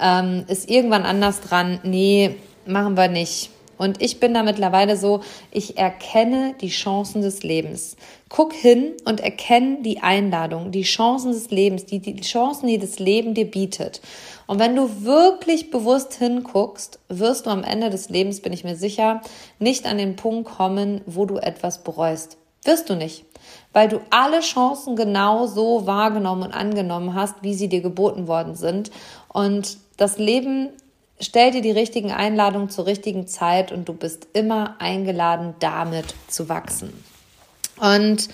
ähm, 0.00 0.44
ist 0.46 0.70
irgendwann 0.70 1.02
anders 1.04 1.40
dran, 1.40 1.80
nee, 1.82 2.36
machen 2.66 2.96
wir 2.96 3.08
nicht. 3.08 3.50
Und 3.80 4.02
ich 4.02 4.20
bin 4.20 4.34
da 4.34 4.42
mittlerweile 4.42 4.98
so, 4.98 5.20
ich 5.50 5.78
erkenne 5.78 6.54
die 6.60 6.68
Chancen 6.68 7.22
des 7.22 7.42
Lebens. 7.42 7.96
Guck 8.28 8.52
hin 8.52 8.92
und 9.06 9.20
erkenne 9.20 9.78
die 9.80 10.00
Einladung, 10.00 10.70
die 10.70 10.82
Chancen 10.82 11.32
des 11.32 11.50
Lebens, 11.50 11.86
die, 11.86 11.98
die 11.98 12.20
Chancen, 12.20 12.66
die 12.66 12.76
das 12.76 12.98
Leben 12.98 13.32
dir 13.32 13.50
bietet. 13.50 14.02
Und 14.46 14.58
wenn 14.58 14.76
du 14.76 15.02
wirklich 15.02 15.70
bewusst 15.70 16.12
hinguckst, 16.12 16.98
wirst 17.08 17.46
du 17.46 17.50
am 17.50 17.64
Ende 17.64 17.88
des 17.88 18.10
Lebens, 18.10 18.42
bin 18.42 18.52
ich 18.52 18.64
mir 18.64 18.76
sicher, 18.76 19.22
nicht 19.58 19.86
an 19.86 19.96
den 19.96 20.14
Punkt 20.14 20.50
kommen, 20.50 21.00
wo 21.06 21.24
du 21.24 21.38
etwas 21.38 21.82
bereust. 21.82 22.36
Wirst 22.64 22.90
du 22.90 22.96
nicht. 22.96 23.24
Weil 23.72 23.88
du 23.88 24.02
alle 24.10 24.40
Chancen 24.40 24.94
genau 24.94 25.46
so 25.46 25.86
wahrgenommen 25.86 26.42
und 26.42 26.52
angenommen 26.52 27.14
hast, 27.14 27.36
wie 27.40 27.54
sie 27.54 27.68
dir 27.68 27.80
geboten 27.80 28.26
worden 28.26 28.56
sind. 28.56 28.90
Und 29.28 29.78
das 29.96 30.18
Leben 30.18 30.68
Stell 31.20 31.50
dir 31.50 31.62
die 31.62 31.70
richtigen 31.70 32.12
Einladungen 32.12 32.70
zur 32.70 32.86
richtigen 32.86 33.26
Zeit 33.26 33.72
und 33.72 33.88
du 33.88 33.92
bist 33.92 34.28
immer 34.32 34.76
eingeladen, 34.78 35.54
damit 35.60 36.14
zu 36.28 36.48
wachsen. 36.48 36.92
Und 37.78 38.28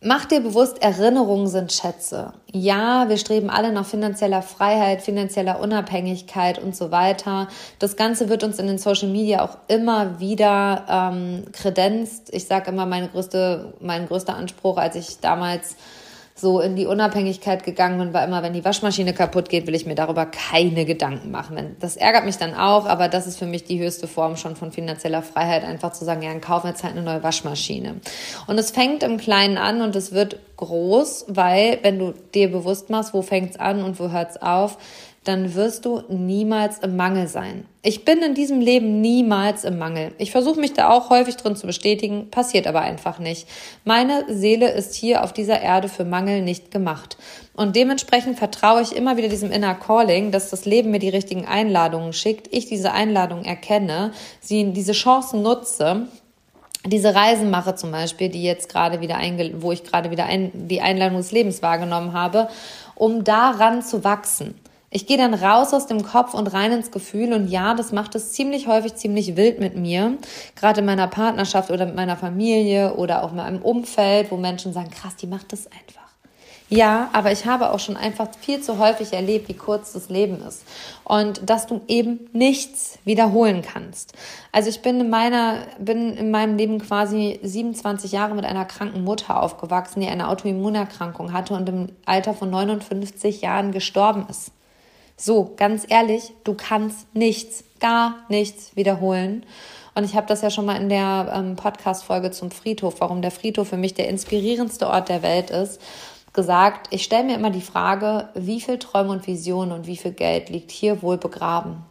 Mach 0.00 0.26
dir 0.26 0.40
bewusst, 0.40 0.80
Erinnerungen 0.80 1.48
sind 1.48 1.72
Schätze. 1.72 2.32
Ja, 2.52 3.08
wir 3.08 3.16
streben 3.16 3.50
alle 3.50 3.72
nach 3.72 3.84
finanzieller 3.84 4.42
Freiheit, 4.42 5.02
finanzieller 5.02 5.58
Unabhängigkeit 5.58 6.60
und 6.60 6.76
so 6.76 6.92
weiter. 6.92 7.48
Das 7.80 7.96
Ganze 7.96 8.28
wird 8.28 8.44
uns 8.44 8.60
in 8.60 8.68
den 8.68 8.78
Social 8.78 9.08
Media 9.08 9.44
auch 9.44 9.58
immer 9.66 10.20
wieder 10.20 10.84
ähm, 10.88 11.46
kredenzt. 11.52 12.32
Ich 12.32 12.46
sage 12.46 12.70
immer, 12.70 12.86
meine 12.86 13.08
größte, 13.08 13.74
mein 13.80 14.06
größter 14.06 14.36
Anspruch, 14.36 14.76
als 14.76 14.94
ich 14.94 15.18
damals 15.18 15.74
so 16.40 16.60
in 16.60 16.76
die 16.76 16.86
Unabhängigkeit 16.86 17.64
gegangen 17.64 17.98
bin, 17.98 18.12
war 18.12 18.24
immer, 18.24 18.42
wenn 18.42 18.52
die 18.52 18.64
Waschmaschine 18.64 19.12
kaputt 19.12 19.48
geht, 19.48 19.66
will 19.66 19.74
ich 19.74 19.86
mir 19.86 19.94
darüber 19.94 20.26
keine 20.26 20.84
Gedanken 20.84 21.30
machen. 21.30 21.76
Das 21.80 21.96
ärgert 21.96 22.24
mich 22.24 22.36
dann 22.36 22.54
auch, 22.54 22.86
aber 22.86 23.08
das 23.08 23.26
ist 23.26 23.38
für 23.38 23.46
mich 23.46 23.64
die 23.64 23.80
höchste 23.80 24.06
Form 24.06 24.36
schon 24.36 24.56
von 24.56 24.72
finanzieller 24.72 25.22
Freiheit, 25.22 25.64
einfach 25.64 25.92
zu 25.92 26.04
sagen, 26.04 26.22
ja, 26.22 26.30
dann 26.30 26.40
kaufen 26.40 26.64
wir 26.64 26.70
jetzt 26.70 26.84
halt 26.84 26.94
eine 26.94 27.02
neue 27.02 27.22
Waschmaschine. 27.22 27.96
Und 28.46 28.58
es 28.58 28.70
fängt 28.70 29.02
im 29.02 29.18
Kleinen 29.18 29.58
an 29.58 29.82
und 29.82 29.96
es 29.96 30.12
wird 30.12 30.38
groß, 30.56 31.26
weil 31.28 31.78
wenn 31.82 31.98
du 31.98 32.14
dir 32.34 32.50
bewusst 32.50 32.90
machst, 32.90 33.14
wo 33.14 33.22
fängt's 33.22 33.58
an 33.58 33.82
und 33.82 33.98
wo 33.98 34.10
hört's 34.10 34.40
auf, 34.40 34.78
dann 35.28 35.54
wirst 35.54 35.84
du 35.84 36.02
niemals 36.08 36.78
im 36.78 36.96
Mangel 36.96 37.28
sein. 37.28 37.66
Ich 37.82 38.06
bin 38.06 38.22
in 38.22 38.32
diesem 38.32 38.62
Leben 38.62 39.02
niemals 39.02 39.64
im 39.64 39.76
Mangel. 39.76 40.12
Ich 40.16 40.30
versuche 40.30 40.58
mich 40.58 40.72
da 40.72 40.88
auch 40.88 41.10
häufig 41.10 41.36
drin 41.36 41.54
zu 41.54 41.66
bestätigen, 41.66 42.30
passiert 42.30 42.66
aber 42.66 42.80
einfach 42.80 43.18
nicht. 43.18 43.46
Meine 43.84 44.24
Seele 44.28 44.70
ist 44.70 44.94
hier 44.94 45.22
auf 45.22 45.34
dieser 45.34 45.60
Erde 45.60 45.90
für 45.90 46.06
Mangel 46.06 46.40
nicht 46.40 46.70
gemacht. 46.70 47.18
Und 47.54 47.76
dementsprechend 47.76 48.38
vertraue 48.38 48.80
ich 48.80 48.96
immer 48.96 49.18
wieder 49.18 49.28
diesem 49.28 49.52
Inner 49.52 49.74
Calling, 49.74 50.32
dass 50.32 50.48
das 50.48 50.64
Leben 50.64 50.92
mir 50.92 50.98
die 50.98 51.10
richtigen 51.10 51.44
Einladungen 51.44 52.14
schickt, 52.14 52.48
ich 52.50 52.64
diese 52.64 52.92
Einladungen 52.92 53.44
erkenne, 53.44 54.12
sie 54.40 54.72
diese 54.72 54.92
Chancen 54.92 55.42
nutze 55.42 56.08
diese 56.86 57.14
Reisen 57.14 57.50
mache 57.50 57.74
zum 57.74 57.90
Beispiel, 57.90 58.28
die 58.28 58.44
jetzt 58.44 58.70
gerade 58.70 59.00
wieder 59.00 59.18
wo 59.56 59.72
ich 59.72 59.82
gerade 59.82 60.10
wieder 60.10 60.24
ein, 60.24 60.52
die 60.54 60.80
Einladung 60.80 61.18
des 61.18 61.32
Lebens 61.32 61.60
wahrgenommen 61.60 62.12
habe, 62.12 62.48
um 62.94 63.24
daran 63.24 63.82
zu 63.82 64.04
wachsen. 64.04 64.54
Ich 64.90 65.06
gehe 65.06 65.18
dann 65.18 65.34
raus 65.34 65.74
aus 65.74 65.86
dem 65.86 66.02
Kopf 66.02 66.32
und 66.32 66.46
rein 66.54 66.72
ins 66.72 66.90
Gefühl 66.90 67.34
und 67.34 67.48
ja, 67.48 67.74
das 67.74 67.92
macht 67.92 68.14
es 68.14 68.32
ziemlich 68.32 68.68
häufig 68.68 68.94
ziemlich 68.94 69.36
wild 69.36 69.60
mit 69.60 69.76
mir, 69.76 70.16
gerade 70.56 70.80
in 70.80 70.86
meiner 70.86 71.08
Partnerschaft 71.08 71.70
oder 71.70 71.84
mit 71.84 71.94
meiner 71.94 72.16
Familie 72.16 72.94
oder 72.94 73.22
auch 73.22 73.30
in 73.30 73.36
meinem 73.36 73.60
Umfeld, 73.60 74.30
wo 74.30 74.38
Menschen 74.38 74.72
sagen, 74.72 74.90
krass, 74.90 75.14
die 75.16 75.26
macht 75.26 75.52
das 75.52 75.66
einfach. 75.66 76.08
Ja, 76.70 77.08
aber 77.14 77.32
ich 77.32 77.46
habe 77.46 77.70
auch 77.70 77.80
schon 77.80 77.96
einfach 77.96 78.28
viel 78.40 78.60
zu 78.60 78.78
häufig 78.78 79.14
erlebt, 79.14 79.48
wie 79.48 79.54
kurz 79.54 79.92
das 79.92 80.10
Leben 80.10 80.42
ist 80.42 80.64
und 81.04 81.48
dass 81.48 81.66
du 81.66 81.80
eben 81.88 82.28
nichts 82.32 82.98
wiederholen 83.04 83.62
kannst. 83.62 84.12
Also 84.52 84.68
ich 84.68 84.82
bin 84.82 85.00
in 85.00 85.08
meiner, 85.08 85.62
bin 85.78 86.14
in 86.14 86.30
meinem 86.30 86.56
Leben 86.56 86.78
quasi 86.78 87.40
27 87.42 88.12
Jahre 88.12 88.34
mit 88.34 88.44
einer 88.44 88.66
kranken 88.66 89.02
Mutter 89.02 89.42
aufgewachsen, 89.42 90.00
die 90.00 90.08
eine 90.08 90.28
Autoimmunerkrankung 90.28 91.32
hatte 91.32 91.54
und 91.54 91.68
im 91.70 91.88
Alter 92.04 92.34
von 92.34 92.50
59 92.50 93.40
Jahren 93.40 93.72
gestorben 93.72 94.26
ist. 94.28 94.52
So, 95.20 95.52
ganz 95.56 95.84
ehrlich, 95.88 96.32
du 96.44 96.54
kannst 96.54 97.12
nichts, 97.12 97.64
gar 97.80 98.14
nichts 98.28 98.76
wiederholen. 98.76 99.44
Und 99.96 100.04
ich 100.04 100.14
habe 100.14 100.28
das 100.28 100.42
ja 100.42 100.50
schon 100.50 100.64
mal 100.64 100.80
in 100.80 100.88
der 100.88 101.32
ähm, 101.34 101.56
Podcast-Folge 101.56 102.30
zum 102.30 102.52
Friedhof, 102.52 103.00
warum 103.00 103.20
der 103.20 103.32
Friedhof 103.32 103.66
für 103.66 103.76
mich 103.76 103.94
der 103.94 104.08
inspirierendste 104.08 104.86
Ort 104.86 105.08
der 105.08 105.22
Welt 105.22 105.50
ist, 105.50 105.80
gesagt. 106.32 106.86
Ich 106.94 107.02
stelle 107.02 107.24
mir 107.24 107.34
immer 107.34 107.50
die 107.50 107.60
Frage, 107.60 108.28
wie 108.34 108.60
viel 108.60 108.78
Träume 108.78 109.10
und 109.10 109.26
Visionen 109.26 109.72
und 109.72 109.88
wie 109.88 109.96
viel 109.96 110.12
Geld 110.12 110.50
liegt 110.50 110.70
hier 110.70 111.02
wohl 111.02 111.18
begraben? 111.18 111.84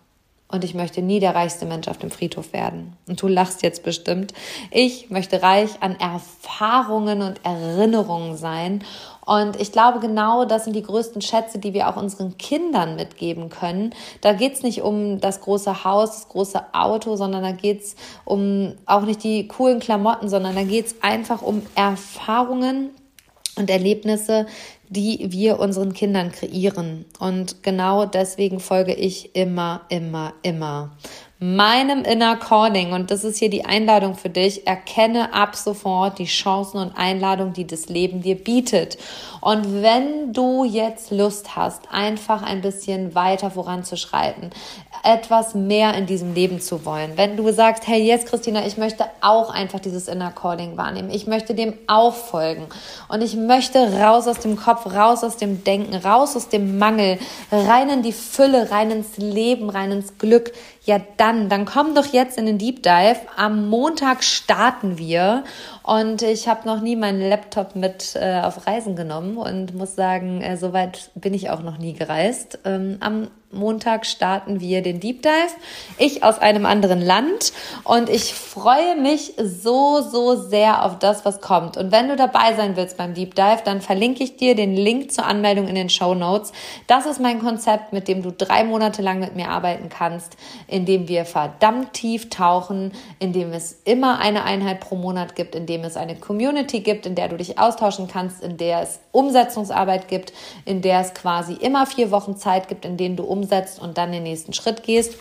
Und 0.48 0.64
ich 0.64 0.74
möchte 0.74 1.02
nie 1.02 1.20
der 1.20 1.36
reichste 1.36 1.66
Mensch 1.66 1.90
auf 1.90 1.98
dem 1.98 2.12
Friedhof 2.12 2.54
werden. 2.54 2.96
Und 3.10 3.22
du 3.22 3.28
lachst 3.28 3.62
jetzt 3.62 3.84
bestimmt. 3.84 4.34
Ich 4.72 5.10
möchte 5.10 5.42
reich 5.42 5.72
an 5.82 6.00
Erfahrungen 6.00 7.22
und 7.22 7.42
Erinnerungen 7.44 8.38
sein 8.38 8.86
und 9.28 9.60
ich 9.60 9.74
glaube, 9.74 10.00
genau 10.00 10.46
das 10.46 10.64
sind 10.64 10.74
die 10.74 10.84
größten 10.84 11.22
Schätze, 11.22 11.60
die 11.60 11.74
wir 11.74 11.90
auch 11.90 11.98
unseren 11.98 12.38
Kindern 12.38 12.96
mitgeben 12.96 13.50
können. 13.50 13.94
Da 14.22 14.32
geht's 14.32 14.64
nicht 14.64 14.82
um 14.84 15.20
das 15.20 15.42
große 15.42 15.84
Haus, 15.84 16.12
das 16.12 16.30
große 16.30 16.74
Auto, 16.74 17.18
sondern 17.18 17.44
da 17.44 17.52
geht's 17.52 17.98
um 18.24 18.76
auch 18.86 19.02
nicht 19.02 19.26
die 19.26 19.50
coolen 19.50 19.82
Klamotten, 19.82 20.30
sondern 20.30 20.56
da 20.56 20.64
geht's 20.64 20.96
einfach 21.02 21.42
um 21.42 21.62
Erfahrungen 21.76 22.92
und 23.58 23.70
Erlebnisse, 23.70 24.46
die 24.88 25.28
wir 25.30 25.60
unseren 25.60 25.92
Kindern 25.92 26.32
kreieren. 26.32 27.04
Und 27.20 27.64
genau 27.64 28.06
deswegen 28.06 28.62
folge 28.62 28.94
ich 28.94 29.36
immer, 29.36 29.82
immer, 29.90 30.36
immer 30.42 30.92
meinem 31.40 32.04
Inner 32.04 32.36
Calling, 32.36 32.94
und 32.94 33.12
das 33.12 33.24
ist 33.24 33.38
hier 33.38 33.52
die 33.52 33.66
Einladung 33.66 34.16
für 34.16 34.30
dich, 34.30 34.66
erkenne 34.66 35.34
ab 35.34 35.56
sofort 35.56 36.18
die 36.18 36.26
Chancen 36.26 36.80
und 36.80 36.98
Einladungen, 36.98 37.54
die 37.54 37.68
das 37.68 37.90
Leben 37.90 38.22
dir 38.22 38.36
bietet. 38.36 38.98
Und 39.40 39.84
wenn 39.84 40.34
du 40.34 40.64
jetzt 40.66 41.12
Lust 41.12 41.56
hast, 41.56 41.92
einfach 41.92 42.42
ein 42.42 42.62
bisschen 42.62 43.14
weiter 43.14 43.52
voranzuschreiten, 43.52 44.50
etwas 45.04 45.56
mehr 45.56 45.94
in 45.96 46.06
diesem 46.06 46.34
Leben 46.34 46.60
zu 46.60 46.86
wollen, 46.86 47.14
wenn 47.16 47.38
du 47.38 47.52
sagst, 47.52 47.88
hey, 47.88 48.02
jetzt 48.02 48.28
Christina, 48.28 48.66
ich 48.66 48.78
möchte 48.78 49.06
auch 49.22 49.50
einfach 49.50 49.80
dieses 49.80 50.08
Inner 50.08 50.32
Calling 50.32 50.78
wahrnehmen, 50.78 51.10
ich 51.10 51.28
möchte 51.28 51.54
dem 51.56 51.74
auch 51.88 52.14
folgen. 52.14 52.68
Und 53.08 53.22
ich 53.22 53.36
möchte 53.36 54.00
raus 54.00 54.28
aus 54.28 54.40
dem 54.40 54.56
Kopf, 54.56 54.86
raus 54.86 55.24
aus 55.24 55.38
dem 55.38 55.64
Denken, 55.64 55.96
raus 55.96 56.36
aus 56.36 56.50
dem 56.50 56.78
Mangel, 56.78 57.20
rein 57.52 57.90
in 57.90 58.02
die 58.02 58.14
Fülle, 58.14 58.72
rein 58.72 58.92
ins 58.92 59.18
Leben, 59.18 59.70
rein 59.70 59.92
ins 59.92 60.18
Glück, 60.18 60.52
ja, 60.88 61.02
dann, 61.18 61.50
dann 61.50 61.66
komm 61.66 61.96
doch 61.96 62.06
jetzt 62.06 62.38
in 62.38 62.46
den 62.46 62.58
Deep 62.58 62.82
Dive. 62.82 63.18
Am 63.36 63.68
Montag 63.70 64.24
starten 64.24 64.98
wir. 64.98 65.44
Und 65.84 66.22
ich 66.22 66.48
habe 66.48 66.66
noch 66.66 66.80
nie 66.82 66.96
meinen 66.96 67.20
Laptop 67.20 67.76
mit 67.76 68.16
äh, 68.16 68.40
auf 68.40 68.66
Reisen 68.66 68.96
genommen 68.96 69.36
und 69.36 69.76
muss 69.76 69.96
sagen, 69.96 70.42
äh, 70.42 70.56
soweit 70.56 71.12
bin 71.14 71.34
ich 71.34 71.50
auch 71.50 71.62
noch 71.62 71.78
nie 71.78 71.92
gereist. 71.92 72.60
Ähm, 72.64 72.98
am 73.02 73.28
Montag 73.52 74.06
starten 74.06 74.60
wir 74.60 74.82
den 74.82 75.00
Deep 75.00 75.22
Dive. 75.22 75.32
Ich 75.98 76.22
aus 76.22 76.38
einem 76.38 76.66
anderen 76.66 77.02
Land 77.02 77.54
und 77.86 78.10
ich 78.10 78.34
freue 78.34 78.98
mich 78.98 79.34
so, 79.38 80.02
so 80.02 80.36
sehr 80.36 80.84
auf 80.84 81.00
das, 81.00 81.24
was 81.24 81.40
kommt. 81.40 81.78
Und 81.78 81.94
wenn 81.94 82.10
du 82.10 82.18
dabei 82.18 82.56
sein 82.56 82.76
willst 82.76 82.98
beim 82.98 83.14
Deep 83.14 83.36
Dive, 83.36 83.60
dann 83.64 83.80
verlinke 83.80 84.22
ich 84.24 84.36
dir 84.36 84.54
den 84.54 84.76
Link 84.76 85.14
zur 85.14 85.26
Anmeldung 85.26 85.70
in 85.70 85.76
den 85.76 85.90
Show 85.90 86.14
Notes. 86.14 86.52
Das 86.88 87.06
ist 87.06 87.22
mein 87.22 87.40
Konzept, 87.40 87.94
mit 87.94 88.10
dem 88.10 88.22
du 88.22 88.34
drei 88.34 88.66
Monate 88.66 89.02
lang 89.02 89.20
mit 89.20 89.36
mir 89.36 89.50
arbeiten 89.50 89.88
kannst, 89.88 90.36
in 90.68 90.86
dem 90.86 91.08
wir 91.08 91.24
verdammt 91.24 91.94
tief 91.94 92.30
tauchen, 92.30 92.92
in 93.20 93.32
dem 93.32 93.54
es 93.54 93.80
immer 93.86 94.20
eine 94.20 94.44
Einheit 94.44 94.82
pro 94.82 94.96
Monat 94.96 95.36
gibt, 95.36 95.56
in 95.56 95.66
dem 95.66 95.86
es 95.86 95.96
eine 95.96 96.16
Community 96.16 96.82
gibt, 96.82 97.06
in 97.06 97.16
der 97.16 97.30
du 97.30 97.38
dich 97.38 97.58
austauschen 97.58 98.10
kannst, 98.10 98.44
in 98.44 98.58
der 98.58 98.82
es 98.82 99.00
Umsetzungsarbeit 99.14 100.10
gibt, 100.10 100.34
in 100.66 100.82
der 100.82 101.00
es 101.00 101.14
quasi 101.14 101.54
immer 101.54 101.86
vier 101.86 102.12
Wochen 102.12 102.36
Zeit 102.36 102.68
gibt, 102.68 102.84
in 102.84 102.98
denen 102.98 103.16
du 103.16 103.24
umsetzt 103.38 103.80
und 103.80 103.98
dann 103.98 104.12
den 104.12 104.24
nächsten 104.24 104.54
Schritt 104.54 104.84
gehst. 104.84 105.16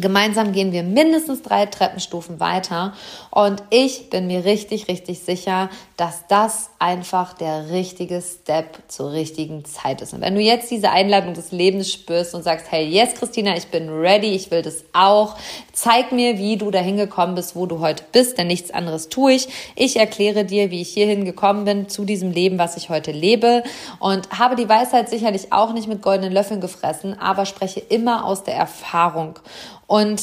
Gemeinsam 0.00 0.52
gehen 0.52 0.70
wir 0.70 0.84
mindestens 0.84 1.42
drei 1.42 1.66
Treppenstufen 1.66 2.38
weiter 2.38 2.92
und 3.30 3.64
ich 3.70 4.10
bin 4.10 4.28
mir 4.28 4.44
richtig, 4.44 4.86
richtig 4.86 5.20
sicher, 5.20 5.70
dass 5.96 6.24
das 6.28 6.70
einfach 6.78 7.32
der 7.32 7.70
richtige 7.70 8.22
Step 8.22 8.78
zur 8.86 9.10
richtigen 9.10 9.64
Zeit 9.64 10.00
ist. 10.00 10.14
Und 10.14 10.20
wenn 10.20 10.36
du 10.36 10.40
jetzt 10.40 10.70
diese 10.70 10.90
Einladung 10.90 11.34
des 11.34 11.50
Lebens 11.50 11.90
spürst 11.92 12.36
und 12.36 12.44
sagst, 12.44 12.70
hey, 12.70 12.86
yes, 12.86 13.14
Christina, 13.16 13.56
ich 13.56 13.66
bin 13.68 13.88
ready, 13.88 14.28
ich 14.28 14.52
will 14.52 14.62
das 14.62 14.84
auch, 14.92 15.34
zeig 15.72 16.12
mir, 16.12 16.38
wie 16.38 16.56
du 16.56 16.70
dahin 16.70 16.96
gekommen 16.96 17.34
bist, 17.34 17.56
wo 17.56 17.66
du 17.66 17.80
heute 17.80 18.04
bist, 18.12 18.38
denn 18.38 18.46
nichts 18.46 18.70
anderes 18.70 19.08
tue 19.08 19.32
ich. 19.32 19.48
Ich 19.74 19.96
erkläre 19.96 20.44
dir, 20.44 20.70
wie 20.70 20.82
ich 20.82 20.90
hierhin 20.90 21.24
gekommen 21.24 21.64
bin 21.64 21.88
zu 21.88 22.04
diesem 22.04 22.30
Leben, 22.30 22.58
was 22.58 22.76
ich 22.76 22.88
heute 22.88 23.10
lebe 23.10 23.64
und 23.98 24.30
habe 24.38 24.54
die 24.54 24.68
Weisheit 24.68 25.08
sicherlich 25.08 25.52
auch 25.52 25.72
nicht 25.72 25.88
mit 25.88 26.02
goldenen 26.02 26.32
Löffeln 26.32 26.60
gefressen, 26.60 27.18
aber 27.18 27.46
spreche 27.46 27.80
immer 27.80 28.24
aus 28.24 28.44
der 28.44 28.54
Erfahrung. 28.54 29.40
Und 29.86 30.20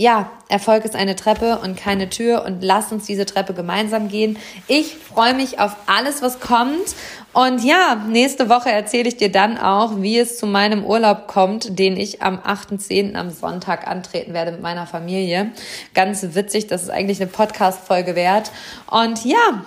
ja, 0.00 0.30
Erfolg 0.48 0.84
ist 0.84 0.94
eine 0.94 1.16
Treppe 1.16 1.58
und 1.58 1.76
keine 1.76 2.08
Tür 2.08 2.44
und 2.44 2.62
lass 2.62 2.92
uns 2.92 3.06
diese 3.06 3.26
Treppe 3.26 3.52
gemeinsam 3.52 4.08
gehen. 4.08 4.38
Ich 4.68 4.94
freue 4.94 5.34
mich 5.34 5.58
auf 5.58 5.74
alles, 5.86 6.22
was 6.22 6.38
kommt. 6.38 6.94
Und 7.32 7.64
ja, 7.64 7.96
nächste 8.08 8.48
Woche 8.48 8.70
erzähle 8.70 9.08
ich 9.08 9.16
dir 9.16 9.30
dann 9.30 9.58
auch, 9.58 10.00
wie 10.00 10.18
es 10.18 10.38
zu 10.38 10.46
meinem 10.46 10.84
Urlaub 10.84 11.26
kommt, 11.26 11.80
den 11.80 11.96
ich 11.96 12.22
am 12.22 12.38
8.10. 12.38 13.16
am 13.16 13.30
Sonntag 13.30 13.88
antreten 13.88 14.34
werde 14.34 14.52
mit 14.52 14.62
meiner 14.62 14.86
Familie. 14.86 15.50
Ganz 15.94 16.24
witzig, 16.34 16.68
das 16.68 16.84
ist 16.84 16.90
eigentlich 16.90 17.20
eine 17.20 17.28
Podcast-Folge 17.28 18.14
wert. 18.14 18.52
Und 18.88 19.24
ja, 19.24 19.64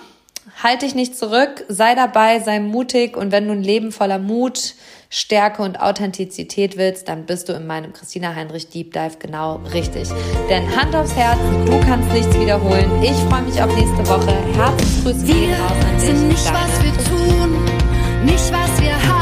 halt 0.62 0.80
dich 0.80 0.94
nicht 0.94 1.16
zurück, 1.16 1.64
sei 1.68 1.94
dabei, 1.94 2.40
sei 2.40 2.58
mutig 2.58 3.18
und 3.18 3.32
wenn 3.32 3.46
du 3.46 3.52
ein 3.52 3.62
Leben 3.62 3.92
voller 3.92 4.18
Mut, 4.18 4.74
Stärke 5.14 5.60
und 5.60 5.78
Authentizität 5.78 6.78
willst, 6.78 7.06
dann 7.06 7.26
bist 7.26 7.50
du 7.50 7.52
in 7.52 7.66
meinem 7.66 7.92
Christina 7.92 8.34
Heinrich 8.34 8.70
Deep 8.70 8.94
Dive 8.94 9.18
genau 9.18 9.56
richtig. 9.74 10.08
Denn 10.48 10.74
Hand 10.74 10.96
aufs 10.96 11.14
Herz, 11.14 11.38
du 11.66 11.78
kannst 11.80 12.10
nichts 12.12 12.34
wiederholen. 12.40 12.90
Ich 13.02 13.12
freue 13.28 13.42
mich 13.42 13.60
auf 13.60 13.76
nächste 13.76 14.08
Woche. 14.08 14.32
Herzensgrüße 14.56 15.26
gehen 15.26 15.52
raus 15.52 15.72
an 15.84 15.96
dich. 15.96 16.06
Sind 16.06 16.28
nicht, 16.28 16.46
was 16.46 16.82
wir 16.82 17.04
tun, 17.04 17.64
nicht 18.24 18.52
was 18.52 18.80
wir 18.80 18.94
haben 18.94 19.21